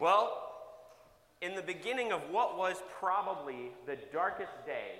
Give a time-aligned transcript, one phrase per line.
[0.00, 0.50] Well,
[1.42, 4.92] in the beginning of what was probably the darkest day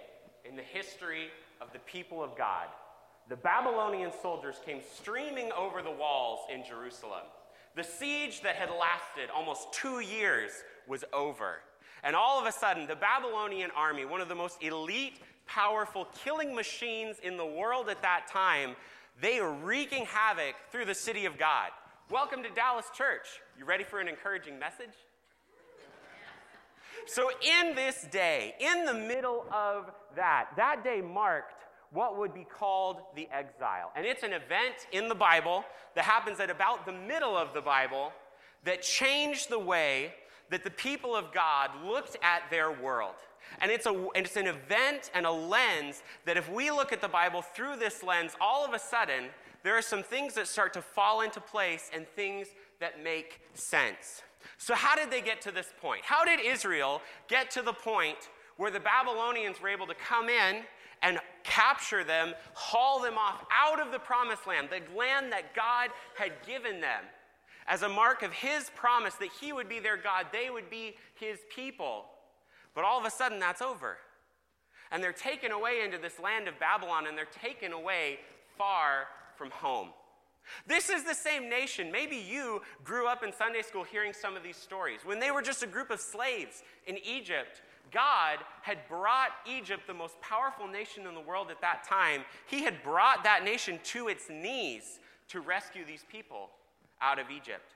[0.44, 1.28] in the history
[1.62, 2.66] of the people of God,
[3.30, 7.22] the Babylonian soldiers came streaming over the walls in Jerusalem.
[7.76, 10.50] The siege that had lasted almost two years
[10.86, 11.60] was over.
[12.02, 16.54] And all of a sudden, the Babylonian army, one of the most elite, powerful killing
[16.54, 18.76] machines in the world at that time,
[19.18, 21.70] they are wreaking havoc through the city of God.
[22.10, 23.40] Welcome to Dallas Church.
[23.56, 24.96] You ready for an encouraging message?
[27.06, 32.42] So, in this day, in the middle of that, that day marked what would be
[32.42, 33.92] called the exile.
[33.94, 37.60] And it's an event in the Bible that happens at about the middle of the
[37.60, 38.10] Bible
[38.64, 40.12] that changed the way
[40.50, 43.14] that the people of God looked at their world.
[43.60, 47.00] And it's, a, and it's an event and a lens that if we look at
[47.00, 49.26] the Bible through this lens, all of a sudden,
[49.62, 52.48] there are some things that start to fall into place and things
[52.80, 54.22] that make sense.
[54.58, 56.02] So, how did they get to this point?
[56.04, 60.62] How did Israel get to the point where the Babylonians were able to come in
[61.02, 65.90] and capture them, haul them off out of the promised land, the land that God
[66.14, 67.04] had given them,
[67.66, 70.96] as a mark of his promise that he would be their God, they would be
[71.14, 72.06] his people.
[72.74, 73.96] But all of a sudden, that's over.
[74.90, 78.18] And they're taken away into this land of Babylon, and they're taken away
[78.58, 79.06] far
[79.40, 79.88] from home.
[80.66, 81.90] This is the same nation.
[81.90, 85.00] Maybe you grew up in Sunday school hearing some of these stories.
[85.02, 89.94] When they were just a group of slaves in Egypt, God had brought Egypt, the
[89.94, 94.08] most powerful nation in the world at that time, He had brought that nation to
[94.08, 96.50] its knees to rescue these people
[97.00, 97.72] out of Egypt.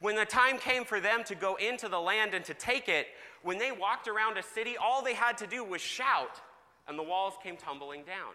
[0.00, 3.06] When the time came for them to go into the land and to take it,
[3.44, 6.40] when they walked around a city, all they had to do was shout,
[6.88, 8.32] and the walls came tumbling down.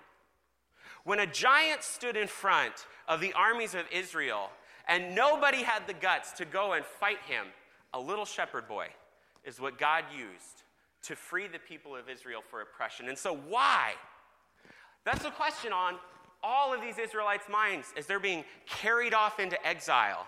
[1.04, 2.74] When a giant stood in front
[3.08, 4.50] of the armies of Israel,
[4.88, 7.46] and nobody had the guts to go and fight him,
[7.94, 8.88] a little shepherd boy
[9.44, 10.64] is what God used
[11.04, 13.08] to free the people of Israel for oppression.
[13.08, 13.94] And so, why?
[15.06, 15.96] That's the question on
[16.44, 20.26] all of these Israelites' minds as they're being carried off into exile.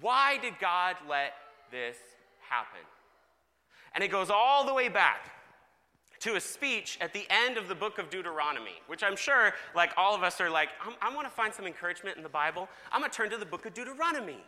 [0.00, 1.34] Why did God let
[1.70, 1.96] this
[2.48, 2.80] happen?
[3.94, 5.30] And it goes all the way back
[6.24, 9.92] to a speech at the end of the book of Deuteronomy, which I'm sure, like
[9.98, 10.70] all of us, are like,
[11.02, 12.66] I want to find some encouragement in the Bible.
[12.90, 14.38] I'm going to turn to the book of Deuteronomy.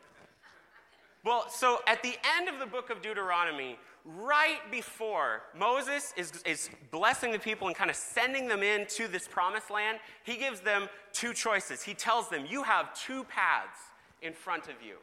[1.23, 6.71] Well, so at the end of the book of Deuteronomy, right before Moses is, is
[6.91, 10.89] blessing the people and kind of sending them into this promised land, he gives them
[11.13, 11.83] two choices.
[11.83, 13.81] He tells them, You have two paths
[14.23, 14.97] in front of you.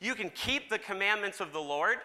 [0.00, 1.98] You can keep the commandments of the Lord.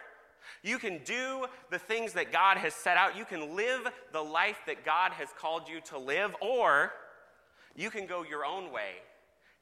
[0.62, 3.16] You can do the things that God has set out.
[3.16, 6.92] You can live the life that God has called you to live, or
[7.74, 8.92] you can go your own way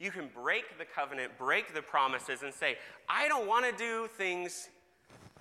[0.01, 4.09] you can break the covenant, break the promises, and say, I don't want to do
[4.17, 4.71] things,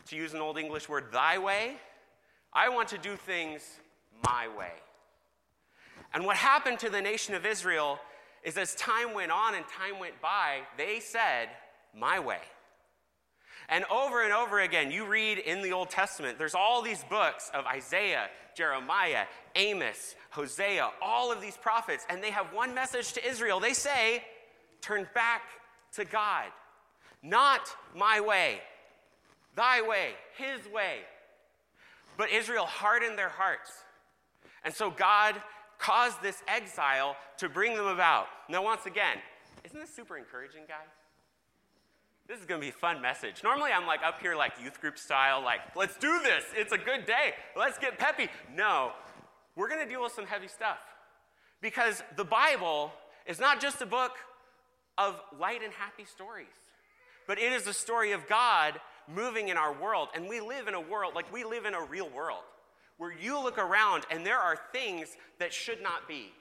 [0.10, 1.78] to use an old English word, thy way.
[2.52, 3.62] I want to do things
[4.26, 4.74] my way.
[6.14, 8.00] And what happened to the nation of Israel
[8.44, 11.48] is as time went on and time went by, they said,
[11.96, 12.42] My way.
[13.70, 17.52] And over and over again, you read in the Old Testament, there's all these books
[17.54, 19.26] of Isaiah, Jeremiah,
[19.56, 23.60] Amos, Hosea, all of these prophets, and they have one message to Israel.
[23.60, 24.24] They say,
[24.82, 25.42] Turn back
[25.94, 26.46] to God.
[27.22, 27.62] Not
[27.96, 28.62] my way,
[29.56, 31.00] thy way, his way.
[32.18, 33.72] But Israel hardened their hearts.
[34.64, 35.36] And so God
[35.78, 38.28] caused this exile to bring them about.
[38.50, 39.18] Now, once again,
[39.64, 40.88] isn't this super encouraging, guys?
[42.30, 43.42] This is going to be a fun message.
[43.44, 46.44] Normally, I'm like up here, like youth group style, like, let's do this.
[46.56, 47.34] It's a good day.
[47.58, 48.30] Let's get peppy.
[48.56, 48.92] No,
[49.56, 50.78] we're going to deal with some heavy stuff.
[51.60, 52.92] Because the Bible
[53.26, 54.12] is not just a book
[54.96, 56.46] of light and happy stories.
[57.26, 60.10] But it is the story of God moving in our world.
[60.14, 62.44] And we live in a world, like we live in a real world,
[62.98, 66.32] where you look around and there are things that should not be.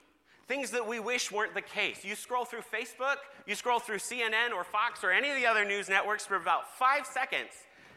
[0.49, 2.03] Things that we wish weren't the case.
[2.03, 5.63] You scroll through Facebook, you scroll through CNN or Fox or any of the other
[5.63, 7.51] news networks for about five seconds,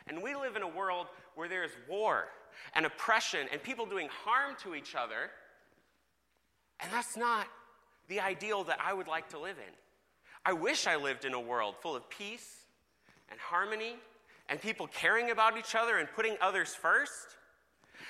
[0.06, 2.26] and we live in a world where there's war
[2.74, 5.30] and oppression and people doing harm to each other.
[6.80, 7.46] And that's not
[8.08, 9.72] the ideal that I would like to live in.
[10.44, 12.66] I wish I lived in a world full of peace
[13.30, 13.94] and harmony
[14.50, 17.38] and people caring about each other and putting others first.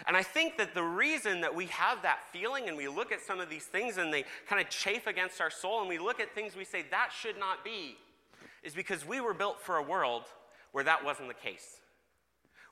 [0.06, 3.20] And I think that the reason that we have that feeling and we look at
[3.20, 6.20] some of these things and they kind of chafe against our soul and we look
[6.20, 7.96] at things we say that should not be
[8.62, 10.24] is because we were built for a world
[10.72, 11.80] where that wasn't the case.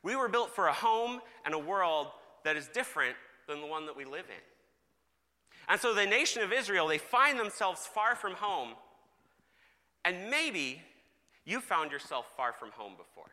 [0.03, 2.09] We were built for a home and a world
[2.45, 3.17] that is different
[3.47, 4.43] than the one that we live in.
[5.69, 8.71] And so the nation of Israel, they find themselves far from home
[10.05, 10.83] and maybe
[11.45, 13.31] you found yourself far from home before.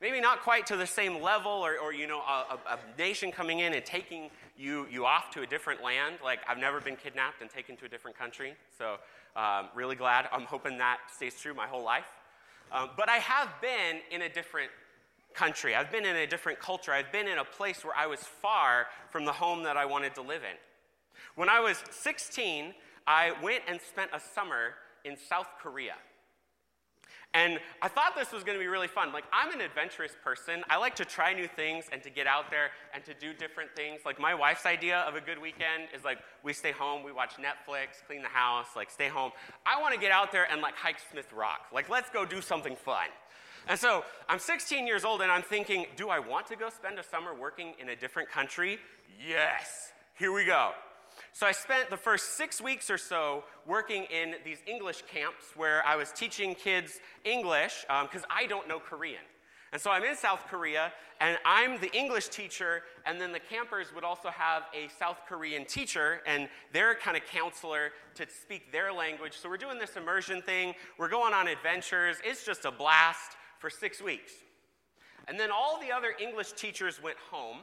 [0.00, 3.58] Maybe not quite to the same level, or, or you know, a, a, nation coming
[3.58, 6.16] in and taking you, you off to a different land.
[6.24, 8.96] Like, I've never been kidnapped and taken to a different country, so
[9.36, 10.26] um, really glad.
[10.32, 12.06] I'm hoping that stays true my whole life.
[12.72, 14.70] Um, but I have been in a different
[15.34, 15.74] country.
[15.74, 16.92] I've been in a different culture.
[16.92, 20.14] I've been in a place where I was far from the home that I wanted
[20.14, 20.56] to live in.
[21.34, 22.74] When I was 16,
[23.06, 24.74] I went and spent a summer
[25.04, 25.94] in South Korea.
[27.32, 29.12] And I thought this was going to be really fun.
[29.12, 30.64] Like, I'm an adventurous person.
[30.68, 33.70] I like to try new things and to get out there and to do different
[33.76, 34.00] things.
[34.04, 37.34] Like, my wife's idea of a good weekend is like, we stay home, we watch
[37.34, 39.30] Netflix, clean the house, like, stay home.
[39.64, 41.66] I want to get out there and like hike Smith Rock.
[41.72, 43.06] Like, let's go do something fun.
[43.68, 46.98] And so I'm 16 years old and I'm thinking, do I want to go spend
[46.98, 48.78] a summer working in a different country?
[49.24, 49.92] Yes.
[50.18, 50.72] Here we go.
[51.32, 55.84] So I spent the first six weeks or so working in these English camps where
[55.86, 59.22] I was teaching kids English because um, I don't know Korean.
[59.72, 63.94] And so I'm in South Korea, and I'm the English teacher, and then the campers
[63.94, 68.92] would also have a South Korean teacher and their kind of counselor to speak their
[68.92, 69.38] language.
[69.38, 72.16] So we're doing this immersion thing, we're going on adventures.
[72.24, 74.32] It's just a blast for six weeks.
[75.28, 77.58] And then all the other English teachers went home.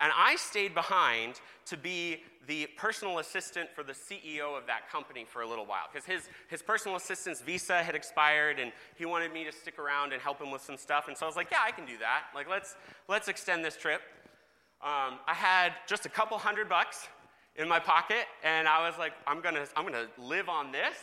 [0.00, 5.24] And I stayed behind to be the personal assistant for the CEO of that company
[5.24, 9.32] for a little while because his, his personal assistant's visa had expired and he wanted
[9.32, 11.08] me to stick around and help him with some stuff.
[11.08, 12.24] And so I was like, yeah, I can do that.
[12.34, 12.76] Like, let's,
[13.08, 14.02] let's extend this trip.
[14.82, 17.08] Um, I had just a couple hundred bucks
[17.56, 20.96] in my pocket and I was like, I'm gonna, I'm gonna live on this.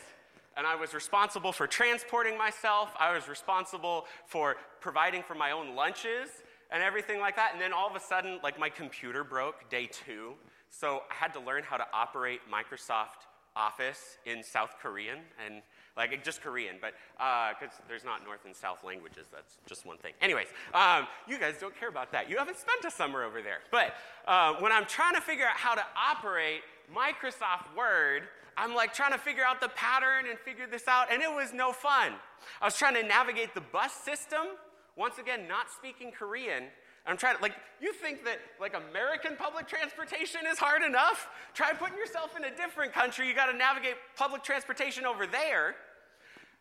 [0.56, 2.94] And I was responsible for transporting myself.
[3.00, 6.30] I was responsible for providing for my own lunches
[6.74, 7.52] and everything like that.
[7.54, 10.34] And then all of a sudden, like my computer broke day two.
[10.70, 15.62] So I had to learn how to operate Microsoft Office in South Korean and
[15.96, 19.98] like just Korean, but because uh, there's not North and South languages, that's just one
[19.98, 20.14] thing.
[20.22, 22.28] Anyways, um, you guys don't care about that.
[22.28, 23.60] You haven't spent a summer over there.
[23.72, 23.94] But
[24.28, 26.62] uh, when I'm trying to figure out how to operate
[26.92, 28.24] Microsoft Word,
[28.58, 31.54] I'm like trying to figure out the pattern and figure this out, and it was
[31.54, 32.14] no fun.
[32.60, 34.48] I was trying to navigate the bus system
[34.95, 36.66] once again, not speaking Korean.
[37.06, 41.28] I'm trying to, like, you think that, like, American public transportation is hard enough?
[41.54, 43.28] Try putting yourself in a different country.
[43.28, 45.75] You got to navigate public transportation over there.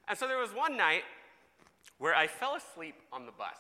[0.09, 1.05] And so there was one night
[1.99, 3.57] where I fell asleep on the bus.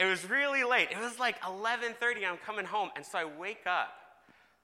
[0.00, 0.88] It was really late.
[0.90, 3.92] It was like 11:30 I'm coming home and so I wake up.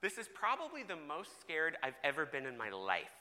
[0.01, 3.16] This is probably the most scared I've ever been in my life.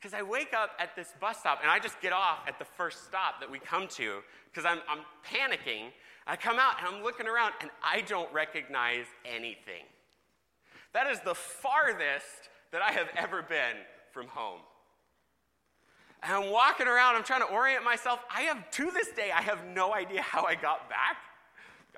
[0.00, 2.64] Because I wake up at this bus stop and I just get off at the
[2.64, 4.20] first stop that we come to
[4.50, 5.88] because I'm, I'm panicking.
[6.26, 9.84] I come out and I'm looking around and I don't recognize anything.
[10.94, 13.76] That is the farthest that I have ever been
[14.12, 14.60] from home.
[16.22, 18.20] And I'm walking around, I'm trying to orient myself.
[18.34, 21.16] I have, to this day, I have no idea how I got back.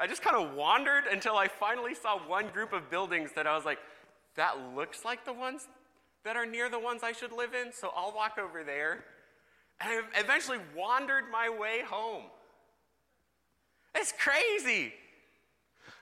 [0.00, 3.54] I just kind of wandered until I finally saw one group of buildings that I
[3.54, 3.78] was like,
[4.36, 5.68] that looks like the ones
[6.24, 9.04] that are near the ones I should live in, so I'll walk over there.
[9.80, 12.24] And I eventually wandered my way home.
[13.94, 14.92] It's crazy.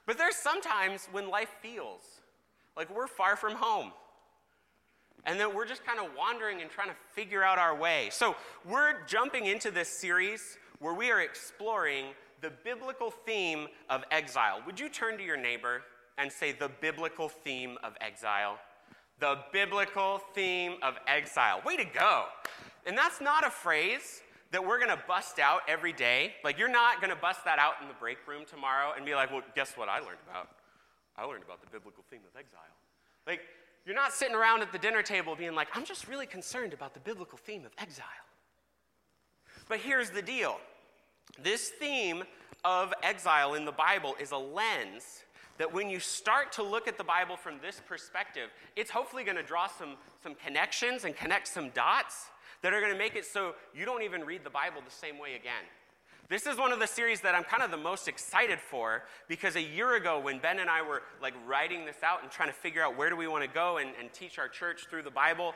[0.06, 2.02] But there's sometimes when life feels
[2.76, 3.93] like we're far from home.
[5.26, 8.08] And that we're just kind of wandering and trying to figure out our way.
[8.11, 12.06] So, we're jumping into this series where we are exploring
[12.40, 14.62] the biblical theme of exile.
[14.64, 15.83] Would you turn to your neighbor
[16.16, 18.59] and say, the biblical theme of exile?
[19.21, 21.61] The biblical theme of exile.
[21.65, 22.25] Way to go.
[22.87, 26.35] And that's not a phrase that we're going to bust out every day.
[26.43, 29.15] Like, you're not going to bust that out in the break room tomorrow and be
[29.15, 30.49] like, well, guess what I learned about?
[31.17, 32.61] I learned about the biblical theme of exile.
[33.27, 33.43] Like,
[33.87, 36.95] you're not sitting around at the dinner table being like, I'm just really concerned about
[36.95, 38.07] the biblical theme of exile.
[39.69, 40.59] But here's the deal
[41.43, 42.25] this theme
[42.65, 45.23] of exile in the Bible is a lens
[45.61, 49.37] that when you start to look at the Bible from this perspective, it's hopefully going
[49.37, 52.29] to draw some, some connections and connect some dots
[52.62, 55.19] that are going to make it so you don't even read the Bible the same
[55.19, 55.69] way again.
[56.31, 59.55] This is one of the series that I'm kind of the most excited for because
[59.55, 62.55] a year ago when Ben and I were like writing this out and trying to
[62.55, 65.11] figure out where do we want to go and, and teach our church through the
[65.11, 65.52] Bible,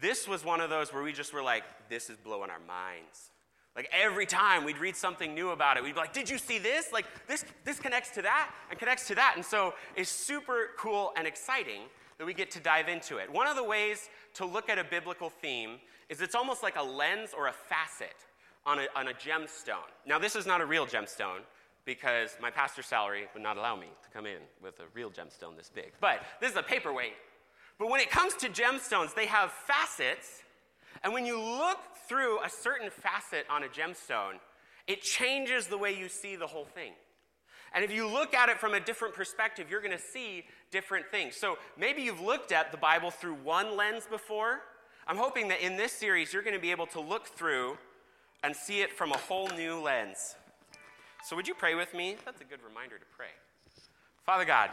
[0.00, 3.30] this was one of those where we just were like, this is blowing our minds.
[3.76, 6.58] Like every time we'd read something new about it, we'd be like, Did you see
[6.58, 6.92] this?
[6.92, 9.34] Like this, this connects to that and connects to that.
[9.36, 11.82] And so it's super cool and exciting
[12.18, 13.30] that we get to dive into it.
[13.32, 15.78] One of the ways to look at a biblical theme
[16.08, 18.14] is it's almost like a lens or a facet
[18.66, 19.90] on a, on a gemstone.
[20.06, 21.40] Now, this is not a real gemstone
[21.84, 25.56] because my pastor's salary would not allow me to come in with a real gemstone
[25.56, 25.92] this big.
[26.00, 27.14] But this is a paperweight.
[27.78, 30.42] But when it comes to gemstones, they have facets
[31.04, 34.40] And when you look through a certain facet on a gemstone,
[34.86, 36.92] it changes the way you see the whole thing.
[37.74, 41.06] And if you look at it from a different perspective, you're going to see different
[41.10, 41.36] things.
[41.36, 44.60] So maybe you've looked at the Bible through one lens before.
[45.06, 47.76] I'm hoping that in this series, you're going to be able to look through
[48.42, 50.36] and see it from a whole new lens.
[51.24, 52.16] So, would you pray with me?
[52.24, 53.28] That's a good reminder to pray.
[54.24, 54.70] Father God,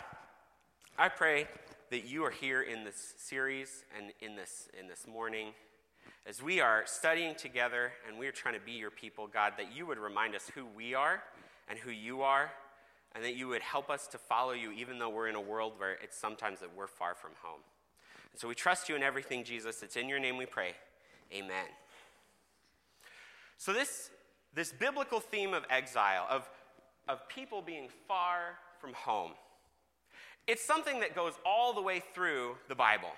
[0.98, 1.48] I pray
[1.90, 5.54] that you are here in this series and in this, in this morning.
[6.26, 9.76] As we are studying together and we are trying to be your people, God, that
[9.76, 11.24] you would remind us who we are
[11.68, 12.52] and who you are,
[13.14, 15.74] and that you would help us to follow you even though we're in a world
[15.78, 17.60] where it's sometimes that we're far from home.
[18.32, 19.84] And so we trust you in everything, Jesus.
[19.84, 20.74] It's in your name we pray.
[21.34, 21.66] Amen.
[23.58, 24.10] So, this,
[24.54, 26.50] this biblical theme of exile, of,
[27.08, 29.32] of people being far from home,
[30.48, 33.12] it's something that goes all the way through the Bible.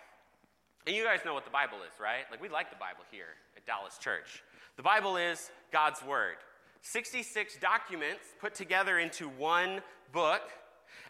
[0.85, 2.25] And you guys know what the Bible is, right?
[2.29, 4.43] Like, we like the Bible here at Dallas Church.
[4.75, 6.35] The Bible is God's Word.
[6.81, 10.41] 66 documents put together into one book.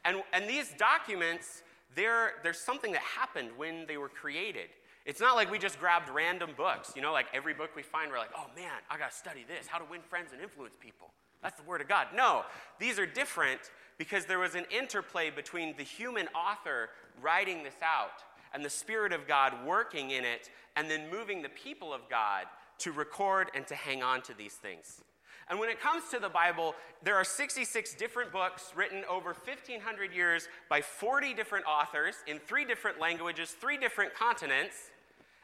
[0.06, 1.64] And, and these documents,
[1.96, 4.70] there's something that happened when they were created.
[5.06, 6.94] It's not like we just grabbed random books.
[6.96, 9.44] You know, like every book we find, we're like, oh man, I got to study
[9.48, 11.10] this how to win friends and influence people.
[11.42, 12.08] That's the Word of God.
[12.16, 12.44] No,
[12.80, 13.60] these are different
[13.98, 16.90] because there was an interplay between the human author
[17.22, 18.24] writing this out
[18.54, 22.46] and the Spirit of God working in it and then moving the people of God
[22.80, 25.02] to record and to hang on to these things.
[25.50, 30.14] And when it comes to the Bible, there are 66 different books written over 1,500
[30.14, 34.76] years by 40 different authors in three different languages, three different continents,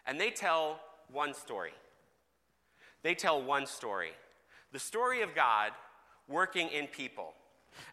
[0.07, 0.79] and they tell
[1.11, 1.71] one story.
[3.03, 4.11] They tell one story
[4.71, 5.71] the story of God
[6.27, 7.33] working in people.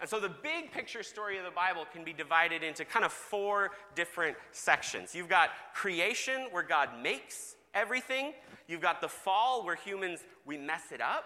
[0.00, 3.12] And so the big picture story of the Bible can be divided into kind of
[3.12, 5.14] four different sections.
[5.14, 8.32] You've got creation, where God makes everything.
[8.66, 11.24] You've got the fall, where humans, we mess it up.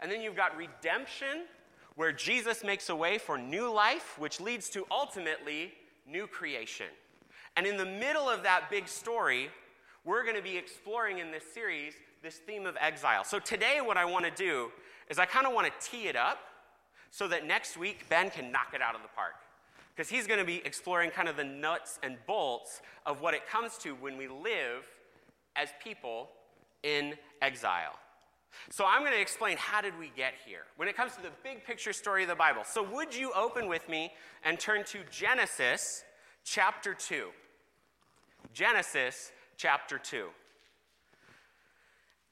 [0.00, 1.44] And then you've got redemption,
[1.94, 5.72] where Jesus makes a way for new life, which leads to ultimately
[6.06, 6.86] new creation.
[7.56, 9.48] And in the middle of that big story,
[10.04, 13.24] we're going to be exploring in this series this theme of exile.
[13.24, 14.70] So today, what I want to do
[15.08, 16.38] is I kind of want to tee it up
[17.16, 19.32] so that next week Ben can knock it out of the park.
[19.94, 23.48] Because he's going to be exploring kind of the nuts and bolts of what it
[23.48, 24.84] comes to when we live
[25.56, 26.28] as people
[26.82, 27.98] in exile.
[28.68, 31.30] So I'm going to explain how did we get here when it comes to the
[31.42, 32.64] big picture story of the Bible.
[32.66, 34.12] So would you open with me
[34.44, 36.04] and turn to Genesis
[36.44, 37.28] chapter 2.
[38.52, 40.26] Genesis chapter 2.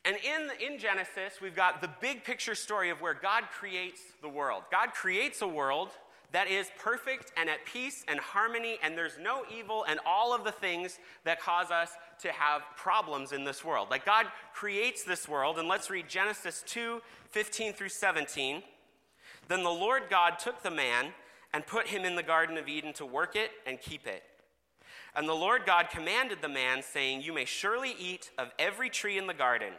[0.05, 4.29] And in, in Genesis, we've got the big picture story of where God creates the
[4.29, 4.65] world.
[4.71, 5.91] God creates a world
[6.33, 10.45] that is perfect and at peace and harmony, and there's no evil and all of
[10.45, 13.89] the things that cause us to have problems in this world.
[13.89, 18.63] Like God creates this world, and let's read Genesis 2 15 through 17.
[19.49, 21.13] Then the Lord God took the man
[21.53, 24.23] and put him in the Garden of Eden to work it and keep it.
[25.17, 29.19] And the Lord God commanded the man, saying, You may surely eat of every tree
[29.19, 29.73] in the garden.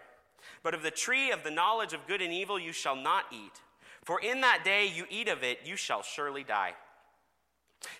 [0.63, 3.61] But of the tree of the knowledge of good and evil you shall not eat,
[4.03, 6.73] for in that day you eat of it, you shall surely die.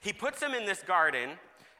[0.02, 1.32] He puts them in this garden,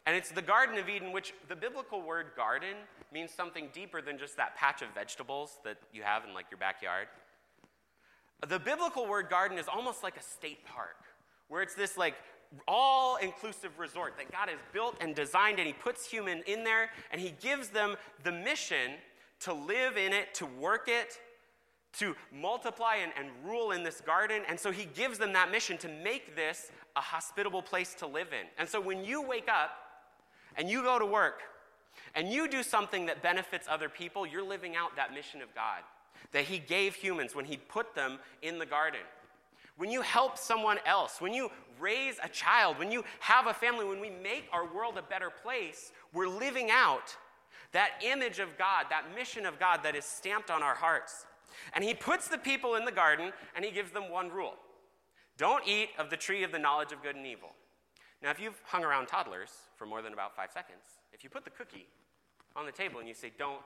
[0.06, 2.76] and it's the Garden of Eden, which the biblical word garden
[3.12, 6.58] means something deeper than just that patch of vegetables that you have in like your
[6.58, 7.08] backyard.
[8.48, 10.98] The biblical word garden is almost like a state park,
[11.48, 12.16] where it's this like
[12.68, 16.90] all inclusive resort that God has built and designed, and He puts human in there,
[17.12, 18.94] and He gives them the mission
[19.42, 21.20] to live in it, to work it,
[22.00, 24.42] to multiply and, and, rule in this garden.
[24.50, 28.28] And so he gives them that mission to make this a hospitable place to live
[28.34, 28.48] in.
[28.58, 29.72] And so when you wake up
[30.58, 31.42] and you go to work
[32.14, 35.84] and you do something that benefits other people, you're living out that mission of God
[36.32, 39.02] that he gave humans when he put them in the garden.
[39.78, 41.50] When you help someone else, when you
[41.80, 45.30] raise a child, when you have a family, when we make our world a better
[45.30, 47.16] place, we're living out
[47.76, 51.26] that image of God, that mission of God that is stamped on our hearts.
[51.74, 54.54] And he puts the people in the garden and he gives them one rule
[55.38, 57.50] don't eat of the tree of the knowledge of good and evil.
[58.24, 60.80] Now, if you've hung around toddlers for more than about five seconds,
[61.12, 61.88] if you put the cookie
[62.56, 63.60] on the table and you say, don't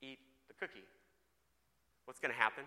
[0.00, 0.86] eat the cookie,
[2.06, 2.64] what's going to happen?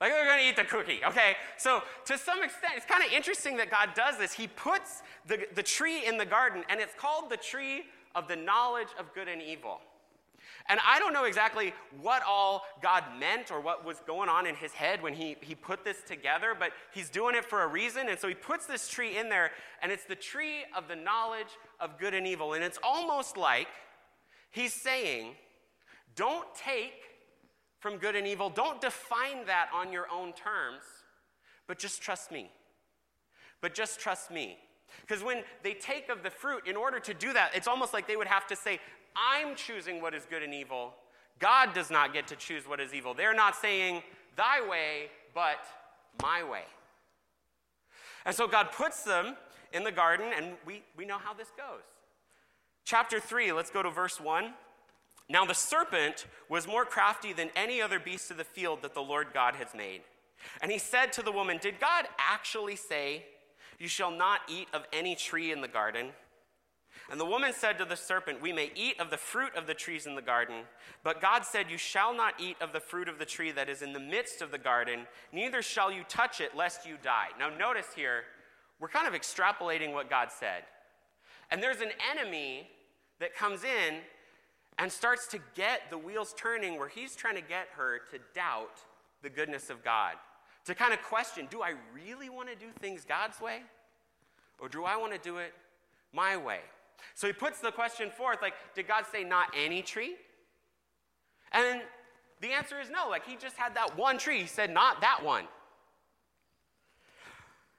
[0.00, 1.36] Like, they're going to eat the cookie, okay?
[1.58, 4.32] So, to some extent, it's kind of interesting that God does this.
[4.32, 7.84] He puts the, the tree in the garden, and it's called the tree
[8.16, 9.78] of the knowledge of good and evil.
[10.68, 14.56] And I don't know exactly what all God meant or what was going on in
[14.56, 18.08] his head when he, he put this together, but he's doing it for a reason.
[18.08, 21.46] And so he puts this tree in there, and it's the tree of the knowledge
[21.78, 22.54] of good and evil.
[22.54, 23.68] And it's almost like
[24.50, 25.34] he's saying,
[26.16, 27.02] Don't take
[27.78, 30.82] from good and evil, don't define that on your own terms,
[31.68, 32.50] but just trust me.
[33.60, 34.58] But just trust me.
[35.00, 38.06] Because when they take of the fruit, in order to do that, it's almost like
[38.08, 38.80] they would have to say,
[39.16, 40.94] I'm choosing what is good and evil.
[41.38, 43.14] God does not get to choose what is evil.
[43.14, 44.02] They're not saying,
[44.36, 45.64] Thy way, but
[46.22, 46.64] my way.
[48.24, 49.36] And so God puts them
[49.72, 51.82] in the garden, and we, we know how this goes.
[52.84, 54.52] Chapter 3, let's go to verse 1.
[55.28, 59.00] Now the serpent was more crafty than any other beast of the field that the
[59.00, 60.02] Lord God has made.
[60.62, 63.24] And he said to the woman, Did God actually say,
[63.78, 66.08] You shall not eat of any tree in the garden?
[67.10, 69.74] And the woman said to the serpent, We may eat of the fruit of the
[69.74, 70.62] trees in the garden,
[71.04, 73.82] but God said, You shall not eat of the fruit of the tree that is
[73.82, 77.28] in the midst of the garden, neither shall you touch it, lest you die.
[77.38, 78.24] Now, notice here,
[78.80, 80.64] we're kind of extrapolating what God said.
[81.50, 82.68] And there's an enemy
[83.20, 83.98] that comes in
[84.78, 88.80] and starts to get the wheels turning where he's trying to get her to doubt
[89.22, 90.14] the goodness of God,
[90.66, 93.62] to kind of question do I really want to do things God's way?
[94.58, 95.52] Or do I want to do it
[96.12, 96.60] my way?
[97.14, 100.16] So he puts the question forth like, did God say not any tree?
[101.52, 101.82] And
[102.40, 103.08] the answer is no.
[103.08, 104.40] Like, he just had that one tree.
[104.40, 105.44] He said, not that one.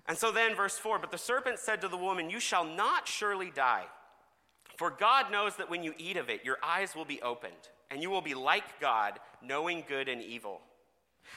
[0.07, 3.07] And so then, verse 4 But the serpent said to the woman, You shall not
[3.07, 3.85] surely die.
[4.77, 7.53] For God knows that when you eat of it, your eyes will be opened,
[7.89, 10.61] and you will be like God, knowing good and evil.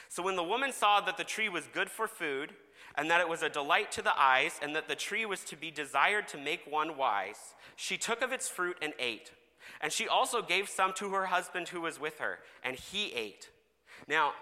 [0.09, 2.53] So when the woman saw that the tree was good for food,
[2.95, 5.55] and that it was a delight to the eyes, and that the tree was to
[5.55, 9.31] be desired to make one wise, she took of its fruit and ate.
[9.79, 13.49] And she also gave some to her husband who was with her, and he ate.
[14.07, 14.33] Now,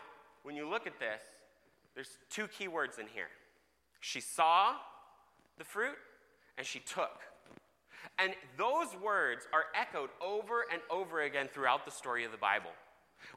[0.43, 1.21] when you look at this,
[1.95, 3.29] there's two key words in here.
[3.99, 4.75] She saw
[5.57, 5.97] the fruit,
[6.57, 7.21] and she took.
[8.17, 12.71] And those words are echoed over and over again throughout the story of the Bible.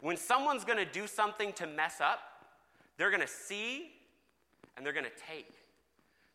[0.01, 2.21] When someone's going to do something to mess up,
[2.99, 3.93] they're going to see
[4.76, 5.52] and they're going to take.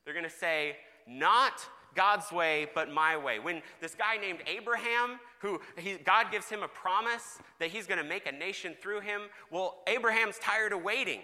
[0.05, 3.39] They're going to say, not God's way, but my way.
[3.39, 8.01] When this guy named Abraham, who he, God gives him a promise that he's going
[8.01, 9.21] to make a nation through him,
[9.51, 11.21] well, Abraham's tired of waiting.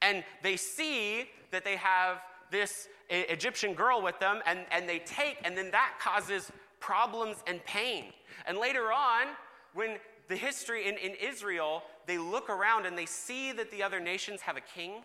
[0.00, 2.18] And they see that they have
[2.50, 6.50] this Egyptian girl with them, and, and they take, and then that causes
[6.80, 8.06] problems and pain.
[8.46, 9.28] And later on,
[9.74, 9.96] when
[10.28, 14.42] the history in, in Israel, they look around and they see that the other nations
[14.42, 15.02] have a king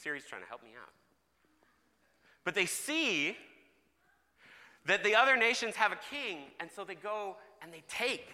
[0.00, 0.88] Siri's trying to help me out.
[2.44, 3.36] But they see
[4.86, 8.26] that the other nations have a king, and so they go and they take.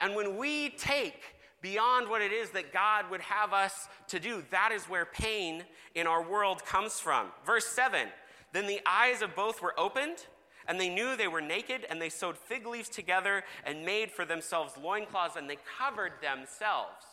[0.00, 1.22] And when we take
[1.62, 5.62] beyond what it is that God would have us to do, that is where pain
[5.94, 7.28] in our world comes from.
[7.44, 8.08] Verse 7
[8.56, 10.24] Then the eyes of both were opened,
[10.66, 14.24] and they knew they were naked, and they sewed fig leaves together and made for
[14.24, 17.04] themselves loincloths, and they covered themselves.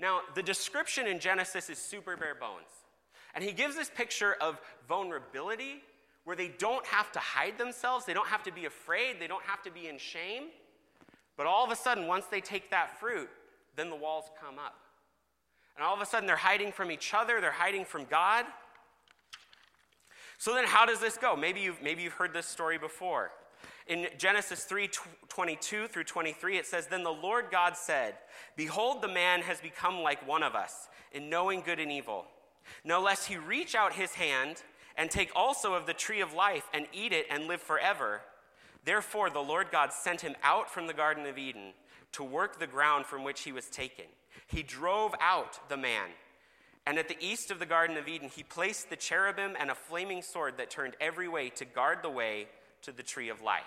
[0.00, 2.66] Now, the description in Genesis is super bare bones.
[3.32, 5.84] And he gives this picture of vulnerability
[6.24, 9.44] where they don't have to hide themselves, they don't have to be afraid, they don't
[9.44, 10.48] have to be in shame.
[11.36, 13.30] But all of a sudden, once they take that fruit,
[13.76, 14.80] then the walls come up.
[15.76, 18.46] And all of a sudden, they're hiding from each other, they're hiding from God.
[20.42, 21.36] So then, how does this go?
[21.36, 23.30] Maybe you've, maybe you've heard this story before.
[23.86, 24.90] In Genesis 3
[25.28, 28.14] 22 through 23, it says, Then the Lord God said,
[28.56, 32.24] Behold, the man has become like one of us in knowing good and evil.
[32.82, 34.64] No lest he reach out his hand
[34.96, 38.22] and take also of the tree of life and eat it and live forever.
[38.84, 41.72] Therefore, the Lord God sent him out from the Garden of Eden
[42.14, 44.06] to work the ground from which he was taken.
[44.48, 46.08] He drove out the man.
[46.86, 49.74] And at the east of the Garden of Eden, he placed the cherubim and a
[49.74, 52.48] flaming sword that turned every way to guard the way
[52.82, 53.62] to the tree of life.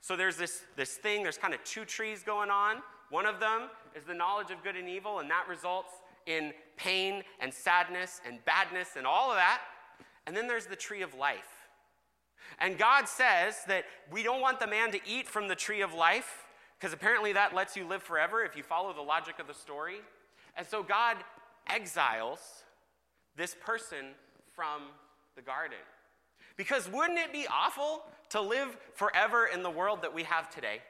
[0.00, 2.76] So there's this, this thing, there's kind of two trees going on.
[3.10, 5.92] One of them is the knowledge of good and evil, and that results
[6.26, 9.60] in pain and sadness and badness and all of that.
[10.26, 11.66] And then there's the tree of life.
[12.58, 15.94] And God says that we don't want the man to eat from the tree of
[15.94, 16.46] life
[16.78, 20.00] because apparently that lets you live forever if you follow the logic of the story.
[20.56, 21.16] And so God
[21.68, 22.64] exiles
[23.36, 24.06] this person
[24.54, 24.82] from
[25.36, 25.78] the garden.
[26.56, 30.80] Because wouldn't it be awful to live forever in the world that we have today?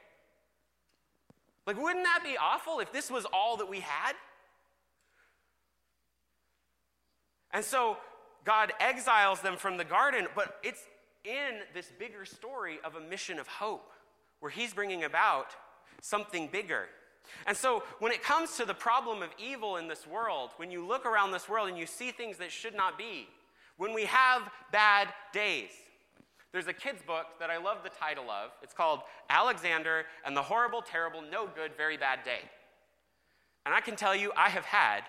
[1.67, 4.13] Like, wouldn't that be awful if this was all that we had?
[7.51, 7.97] And so
[8.43, 10.81] God exiles them from the garden, but it's
[11.23, 13.91] in this bigger story of a mission of hope
[14.39, 15.47] where He's bringing about
[16.01, 16.87] something bigger.
[17.45, 20.85] And so, when it comes to the problem of evil in this world, when you
[20.85, 23.27] look around this world and you see things that should not be,
[23.77, 25.69] when we have bad days,
[26.51, 28.51] There's a kid's book that I love the title of.
[28.63, 32.41] It's called Alexander and the Horrible, Terrible, No Good, Very Bad Day.
[33.65, 35.01] And I can tell you, I have had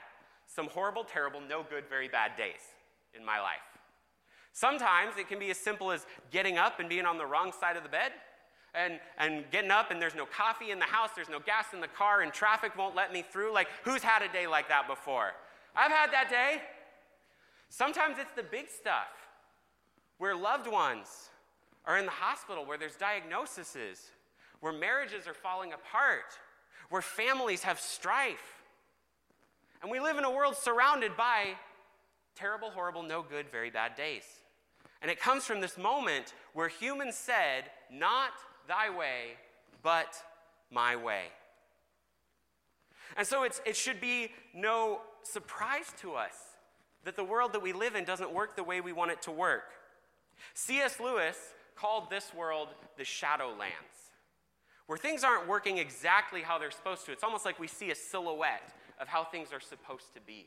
[0.46, 2.60] some horrible, terrible, no good, very bad days
[3.14, 3.58] in my life.
[4.52, 7.76] Sometimes it can be as simple as getting up and being on the wrong side
[7.76, 8.12] of the bed
[8.74, 11.80] and, and getting up and there's no coffee in the house, there's no gas in
[11.80, 13.52] the car, and traffic won't let me through.
[13.52, 15.32] Like, who's had a day like that before?
[15.74, 16.62] I've had that day.
[17.68, 19.08] Sometimes it's the big stuff
[20.18, 21.30] where loved ones
[21.84, 24.10] are in the hospital, where there's diagnoses,
[24.60, 26.38] where marriages are falling apart,
[26.90, 28.62] where families have strife.
[29.82, 31.54] And we live in a world surrounded by
[32.34, 34.24] terrible, horrible, no good, very bad days.
[35.02, 38.32] And it comes from this moment where humans said, Not
[38.70, 39.36] thy way,
[39.82, 40.16] but
[40.70, 41.24] my way.
[43.16, 46.34] And so it should be no surprise to us
[47.04, 49.32] that the world that we live in doesn't work the way we want it to
[49.32, 49.64] work.
[50.54, 51.00] C.S.
[51.00, 51.36] Lewis
[51.74, 54.12] called this world the Shadowlands,
[54.86, 57.12] where things aren't working exactly how they're supposed to.
[57.12, 60.46] It's almost like we see a silhouette of how things are supposed to be.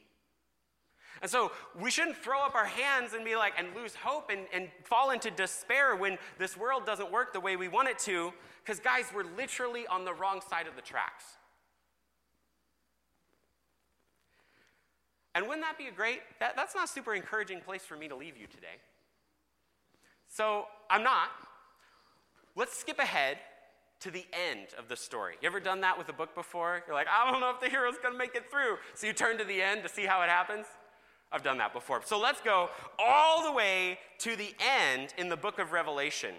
[1.21, 4.41] And so we shouldn't throw up our hands and be like, and lose hope and,
[4.53, 8.33] and fall into despair when this world doesn't work the way we want it to,
[8.63, 11.23] because guys, we're literally on the wrong side of the tracks.
[15.35, 18.07] And wouldn't that be a great, that, that's not a super encouraging place for me
[18.07, 18.79] to leave you today.
[20.27, 21.29] So I'm not.
[22.55, 23.37] Let's skip ahead
[24.01, 25.35] to the end of the story.
[25.41, 26.83] You ever done that with a book before?
[26.85, 28.77] You're like, I don't know if the hero's gonna make it through.
[28.95, 30.65] So you turn to the end to see how it happens.
[31.33, 32.01] I've done that before.
[32.05, 32.69] So let's go
[32.99, 36.35] all the way to the end in the book of Revelation.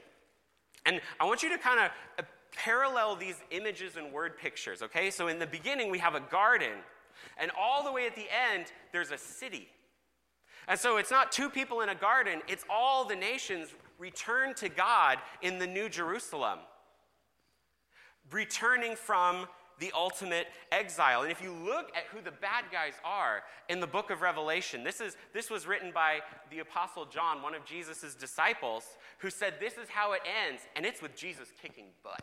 [0.87, 2.23] And I want you to kind of uh,
[2.55, 5.11] parallel these images and word pictures, okay?
[5.11, 6.79] So in the beginning, we have a garden,
[7.39, 9.69] and all the way at the end, there's a city.
[10.69, 14.69] And so it's not two people in a garden, it's all the nations returned to
[14.69, 16.61] God in the New Jerusalem,
[18.31, 19.47] returning from
[19.79, 21.23] the ultimate exile.
[21.23, 24.85] And if you look at who the bad guys are in the book of Revelation,
[24.85, 28.85] this, is, this was written by the Apostle John, one of Jesus' disciples,
[29.19, 32.23] who said this is how it ends, and it's with Jesus kicking butt.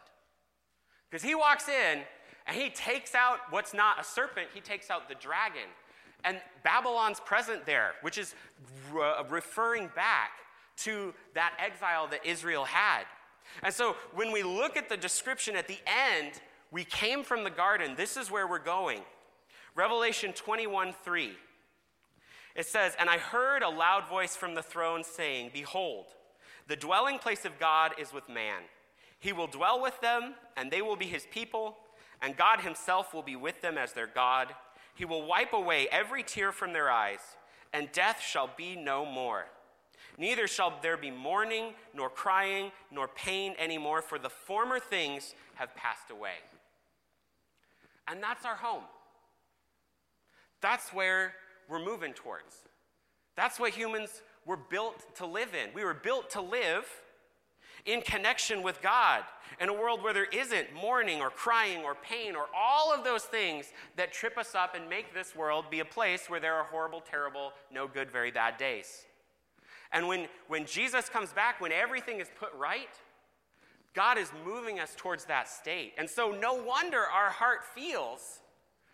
[1.10, 2.02] Because he walks in
[2.48, 5.68] and he takes out what's not a serpent, he takes out the dragon.
[6.24, 8.36] And Babylon's present there, which is
[8.92, 10.32] re- referring back
[10.78, 13.04] to that exile that Israel had.
[13.64, 17.50] And so when we look at the description at the end, we came from the
[17.50, 17.96] garden.
[17.96, 19.02] This is where we're going.
[19.76, 21.32] Revelation 21 3.
[22.56, 26.06] It says, And I heard a loud voice from the throne saying, Behold,
[26.68, 28.62] the dwelling place of God is with man.
[29.20, 31.78] He will dwell with them, and they will be his people,
[32.22, 34.54] and God himself will be with them as their God.
[34.96, 37.20] He will wipe away every tear from their eyes,
[37.74, 39.46] and death shall be no more.
[40.18, 45.76] Neither shall there be mourning, nor crying, nor pain anymore, for the former things have
[45.76, 46.36] passed away.
[48.12, 48.84] And that's our home.
[50.62, 51.34] That's where
[51.70, 52.56] we're moving towards.
[53.38, 55.74] That's what humans were built to live in.
[55.74, 56.86] We were built to live
[57.86, 59.24] in connection with God
[59.60, 63.24] in a world where there isn't mourning or crying or pain or all of those
[63.24, 66.66] things that trip us up and make this world be a place where there are
[66.66, 69.06] horrible, terrible, no good, very bad days.
[69.92, 72.90] And when, when Jesus comes back, when everything is put right,
[73.94, 75.94] God is moving us towards that state.
[75.98, 78.40] And so, no wonder our heart feels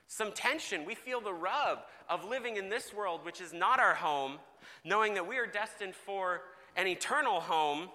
[0.08, 0.86] some tension.
[0.86, 1.80] We feel the rub
[2.10, 4.38] of living in this world, which is not our home,
[4.84, 6.42] knowing that we are destined for
[6.76, 7.90] an eternal home.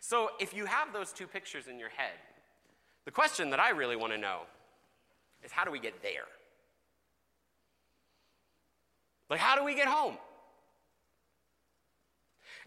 [0.00, 2.14] So, if you have those two pictures in your head,
[3.06, 4.40] the question that I really want to know
[5.42, 6.26] is how do we get there?
[9.30, 10.18] Like, how do we get home?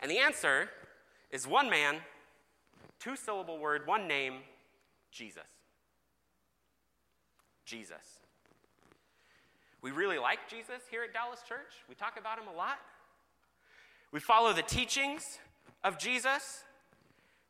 [0.02, 0.69] And the answer
[1.30, 1.97] is one man
[2.99, 4.35] Two syllable word, one name
[5.12, 5.43] Jesus.
[7.65, 8.19] Jesus.
[9.81, 11.83] We really like Jesus here at Dallas Church.
[11.88, 12.79] We talk about him a lot.
[14.12, 15.39] We follow the teachings
[15.83, 16.63] of Jesus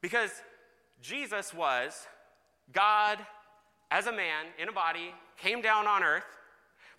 [0.02, 0.30] because
[1.02, 2.08] Jesus was
[2.72, 3.18] God
[3.92, 6.38] as a man in a body, came down on earth.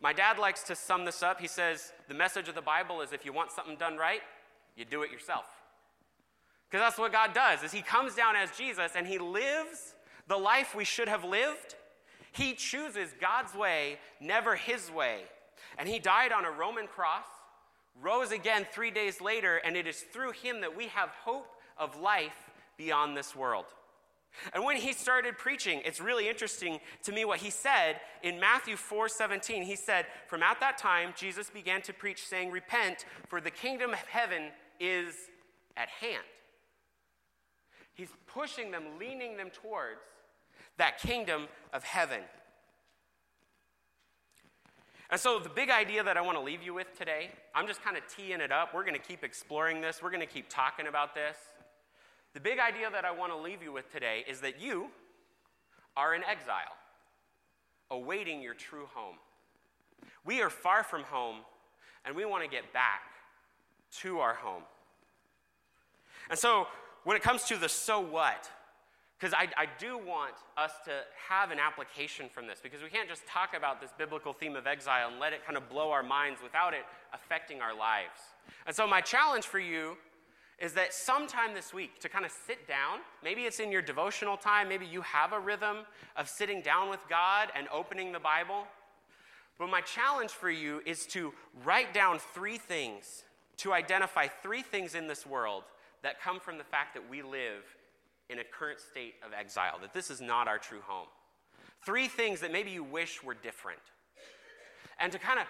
[0.03, 1.41] My dad likes to sum this up.
[1.41, 4.23] He says, The message of the Bible is if you want something done right,
[4.77, 5.45] you do it yourself.
[6.71, 9.95] Because that's what God does is he comes down as Jesus and he lives
[10.29, 11.75] the life we should have lived.
[12.33, 15.23] He chooses God's way, never his way.
[15.79, 17.27] And he died on a Roman cross,
[18.01, 21.99] rose again 3 days later, and it is through him that we have hope of
[21.99, 23.67] life beyond this world.
[24.55, 28.77] And when he started preaching, it's really interesting to me what he said in Matthew
[28.77, 29.65] 4 17.
[29.65, 33.91] He said, From at that time, Jesus began to preach, saying, Repent, for the kingdom
[33.91, 35.15] of heaven is
[35.77, 36.23] at hand.
[37.95, 40.01] He's pushing them, leaning them towards
[40.79, 42.21] that kingdom of heaven.
[45.11, 47.83] And so, the big idea that I want to leave you with today, I'm just
[47.83, 48.73] kind of teeing it up.
[48.73, 51.37] We're going to keep exploring this, we're going to keep talking about this.
[52.33, 54.87] The big idea that I want to leave you with today is that you
[55.97, 56.77] are in exile,
[57.91, 59.17] awaiting your true home.
[60.25, 61.39] We are far from home,
[62.05, 63.03] and we want to get back
[64.03, 64.63] to our home.
[66.29, 66.69] And so,
[67.05, 68.51] when it comes to the so what,
[69.19, 70.93] because I, I do want us to
[71.29, 74.67] have an application from this, because we can't just talk about this biblical theme of
[74.67, 78.21] exile and let it kind of blow our minds without it affecting our lives.
[78.67, 79.97] And so, my challenge for you
[80.59, 84.37] is that sometime this week to kind of sit down, maybe it's in your devotional
[84.37, 85.79] time, maybe you have a rhythm
[86.17, 88.67] of sitting down with God and opening the Bible.
[89.59, 91.33] But my challenge for you is to
[91.65, 93.25] write down three things,
[93.59, 95.65] to identify three things in this world
[96.03, 97.65] that come from the fact that we live
[98.29, 101.09] in a current state of exile, that this is not our true home.
[101.85, 103.81] Three things that maybe you wish were different.
[104.99, 105.47] And to kind of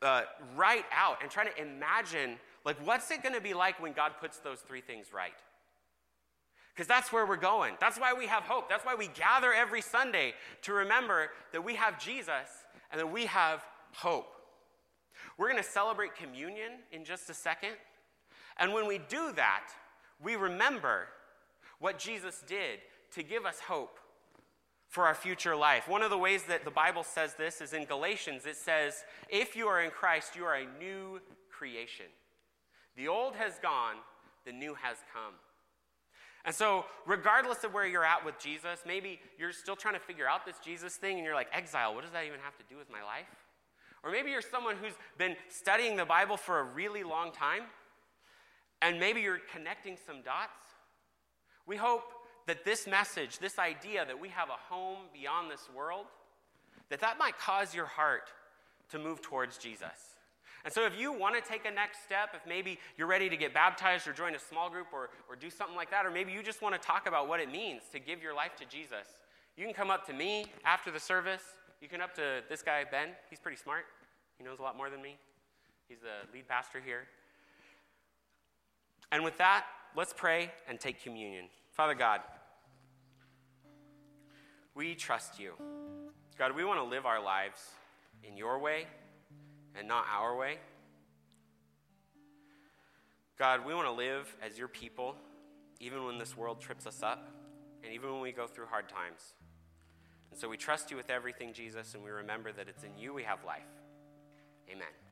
[0.00, 0.22] uh,
[0.56, 4.12] write out and try to imagine, like, what's it going to be like when God
[4.20, 5.32] puts those three things right?
[6.74, 7.74] Because that's where we're going.
[7.80, 8.68] That's why we have hope.
[8.68, 10.32] That's why we gather every Sunday
[10.62, 13.62] to remember that we have Jesus and that we have
[13.94, 14.26] hope.
[15.36, 17.72] We're going to celebrate communion in just a second.
[18.58, 19.68] And when we do that,
[20.22, 21.08] we remember
[21.78, 22.80] what Jesus did
[23.12, 23.98] to give us hope
[24.88, 25.88] for our future life.
[25.88, 28.46] One of the ways that the Bible says this is in Galatians.
[28.46, 32.06] It says, If you are in Christ, you are a new creation.
[32.96, 33.96] The old has gone,
[34.44, 35.34] the new has come.
[36.44, 40.28] And so, regardless of where you're at with Jesus, maybe you're still trying to figure
[40.28, 42.76] out this Jesus thing and you're like, exile, what does that even have to do
[42.76, 43.46] with my life?
[44.02, 47.62] Or maybe you're someone who's been studying the Bible for a really long time
[48.82, 50.58] and maybe you're connecting some dots.
[51.66, 52.02] We hope
[52.46, 56.06] that this message, this idea that we have a home beyond this world,
[56.90, 58.32] that that might cause your heart
[58.90, 60.18] to move towards Jesus.
[60.64, 63.36] And so, if you want to take a next step, if maybe you're ready to
[63.36, 66.30] get baptized or join a small group or, or do something like that, or maybe
[66.30, 69.06] you just want to talk about what it means to give your life to Jesus,
[69.56, 71.42] you can come up to me after the service.
[71.80, 73.08] You can up to this guy, Ben.
[73.28, 73.86] He's pretty smart,
[74.38, 75.16] he knows a lot more than me.
[75.88, 77.08] He's the lead pastor here.
[79.12, 81.44] And with that, let's pray and take communion.
[81.70, 82.20] Father God,
[84.74, 85.52] we trust you.
[86.38, 87.60] God, we want to live our lives
[88.24, 88.86] in your way
[89.78, 90.56] and not our way.
[93.38, 95.14] God, we want to live as your people,
[95.78, 97.28] even when this world trips us up,
[97.84, 99.34] and even when we go through hard times.
[100.30, 103.12] And so we trust you with everything, Jesus, and we remember that it's in you
[103.12, 103.62] we have life.
[104.70, 105.02] Amen.